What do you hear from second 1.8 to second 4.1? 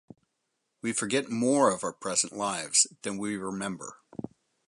our present lives than we remember.